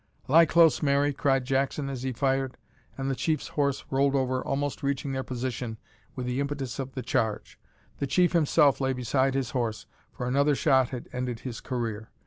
"Lie 0.27 0.47
close, 0.47 0.81
Mary," 0.81 1.13
cried 1.13 1.45
Jackson 1.45 1.87
as 1.87 2.01
he 2.01 2.11
fired, 2.11 2.57
and 2.97 3.07
the 3.07 3.13
chief's 3.15 3.49
horse 3.49 3.85
rolled 3.91 4.15
over, 4.15 4.41
almost 4.43 4.81
reaching 4.81 5.11
their 5.11 5.21
position 5.21 5.77
with 6.15 6.25
the 6.25 6.39
impetus 6.39 6.79
of 6.79 6.93
the 6.95 7.03
charge. 7.03 7.59
The 7.99 8.07
chief 8.07 8.31
himself 8.33 8.81
lay 8.81 8.93
beside 8.93 9.35
his 9.35 9.51
horse, 9.51 9.85
for 10.11 10.25
another 10.27 10.55
shot 10.55 10.89
had 10.89 11.07
ended 11.13 11.41
his 11.41 11.61
career. 11.61 12.09